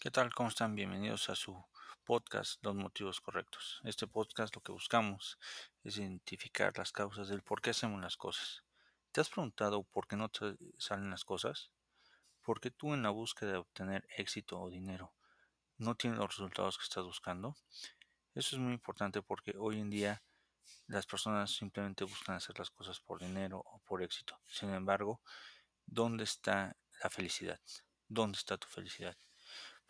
¿Qué 0.00 0.10
tal? 0.10 0.32
¿Cómo 0.32 0.48
están? 0.48 0.74
Bienvenidos 0.74 1.28
a 1.28 1.34
su 1.34 1.62
podcast 2.06 2.64
Los 2.64 2.74
motivos 2.74 3.20
correctos. 3.20 3.82
Este 3.84 4.06
podcast 4.06 4.56
lo 4.56 4.62
que 4.62 4.72
buscamos 4.72 5.38
es 5.84 5.98
identificar 5.98 6.72
las 6.78 6.90
causas 6.90 7.28
del 7.28 7.42
por 7.42 7.60
qué 7.60 7.68
hacemos 7.68 8.00
las 8.00 8.16
cosas. 8.16 8.64
¿Te 9.12 9.20
has 9.20 9.28
preguntado 9.28 9.82
por 9.82 10.08
qué 10.08 10.16
no 10.16 10.30
te 10.30 10.56
salen 10.78 11.10
las 11.10 11.26
cosas? 11.26 11.70
¿Por 12.40 12.62
qué 12.62 12.70
tú 12.70 12.94
en 12.94 13.02
la 13.02 13.10
búsqueda 13.10 13.52
de 13.52 13.58
obtener 13.58 14.08
éxito 14.16 14.58
o 14.58 14.70
dinero 14.70 15.12
no 15.76 15.94
tienes 15.94 16.18
los 16.18 16.28
resultados 16.28 16.78
que 16.78 16.84
estás 16.84 17.04
buscando? 17.04 17.58
Eso 18.34 18.56
es 18.56 18.58
muy 18.58 18.72
importante 18.72 19.20
porque 19.20 19.54
hoy 19.58 19.80
en 19.80 19.90
día 19.90 20.22
las 20.86 21.04
personas 21.04 21.50
simplemente 21.50 22.04
buscan 22.04 22.36
hacer 22.36 22.58
las 22.58 22.70
cosas 22.70 23.00
por 23.00 23.20
dinero 23.20 23.62
o 23.66 23.80
por 23.80 24.02
éxito. 24.02 24.40
Sin 24.46 24.70
embargo, 24.70 25.20
¿dónde 25.84 26.24
está 26.24 26.74
la 27.04 27.10
felicidad? 27.10 27.60
¿Dónde 28.08 28.38
está 28.38 28.56
tu 28.56 28.66
felicidad? 28.66 29.14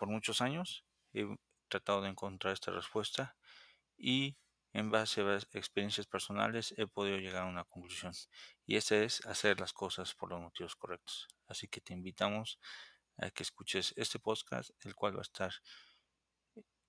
Por 0.01 0.09
muchos 0.09 0.41
años 0.41 0.87
he 1.13 1.27
tratado 1.69 2.01
de 2.01 2.09
encontrar 2.09 2.55
esta 2.55 2.73
respuesta 2.73 3.37
y 3.99 4.39
en 4.73 4.91
base 4.91 5.21
a 5.21 5.37
experiencias 5.53 6.07
personales 6.07 6.73
he 6.79 6.87
podido 6.87 7.19
llegar 7.19 7.43
a 7.43 7.51
una 7.51 7.65
conclusión 7.65 8.13
y 8.65 8.77
esa 8.77 8.97
es 8.97 9.27
hacer 9.27 9.61
las 9.61 9.75
cosas 9.75 10.15
por 10.15 10.31
los 10.31 10.41
motivos 10.41 10.75
correctos. 10.75 11.29
Así 11.47 11.69
que 11.69 11.83
te 11.83 11.93
invitamos 11.93 12.59
a 13.19 13.31
que 13.31 13.43
escuches 13.43 13.93
este 13.97 14.19
podcast, 14.19 14.71
el 14.87 14.95
cual 14.95 15.17
va 15.17 15.19
a 15.19 15.29
estar 15.31 15.53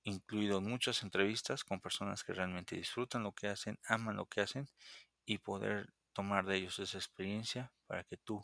incluido 0.03 0.61
muchas 0.61 1.03
entrevistas 1.03 1.65
con 1.65 1.81
personas 1.81 2.23
que 2.23 2.33
realmente 2.33 2.77
disfrutan 2.77 3.23
lo 3.23 3.33
que 3.33 3.49
hacen, 3.49 3.77
aman 3.83 4.15
lo 4.15 4.25
que 4.25 4.39
hacen 4.39 4.69
y 5.25 5.39
poder 5.39 5.93
tomar 6.13 6.45
de 6.45 6.55
ellos 6.55 6.79
esa 6.79 6.97
experiencia 6.97 7.73
para 7.87 8.05
que 8.05 8.15
tú 8.15 8.41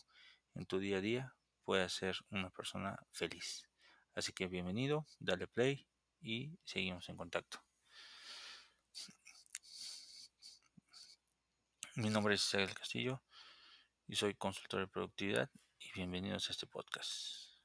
en 0.55 0.65
tu 0.65 0.79
día 0.79 0.97
a 0.97 1.01
día 1.01 1.35
puedas 1.63 1.93
ser 1.93 2.17
una 2.31 2.49
persona 2.49 2.97
feliz. 3.13 3.66
Así 4.17 4.33
que 4.33 4.47
bienvenido, 4.47 5.05
dale 5.19 5.45
play 5.45 5.87
y 6.21 6.57
seguimos 6.65 7.07
en 7.07 7.17
contacto. 7.17 7.59
Mi 11.97 12.09
nombre 12.09 12.33
es 12.33 12.43
Isabel 12.43 12.73
Castillo 12.73 13.21
y 14.07 14.15
soy 14.15 14.33
consultor 14.33 14.79
de 14.79 14.87
productividad 14.87 15.51
y 15.77 15.91
bienvenidos 15.93 16.49
a 16.49 16.51
este 16.51 16.65
podcast. 16.65 17.59